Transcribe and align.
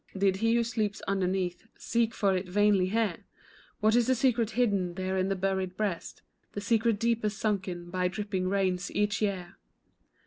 Did 0.17 0.37
he 0.37 0.55
who 0.55 0.63
sleeps 0.63 0.99
underneath 1.07 1.67
seek 1.77 2.15
for 2.15 2.35
it 2.35 2.49
vainly 2.49 2.87
here? 2.87 3.17
What 3.81 3.95
is 3.95 4.07
the 4.07 4.15
secret 4.15 4.49
hidden 4.57 4.95
there 4.95 5.15
in 5.15 5.27
the 5.29 5.35
buried 5.35 5.77
breast, 5.77 6.23
The 6.53 6.61
secret 6.61 6.97
deeper 6.99 7.29
sunken 7.29 7.91
by 7.91 8.07
dripping 8.07 8.47
rains 8.49 8.89
each 8.95 9.21
year. 9.21 9.57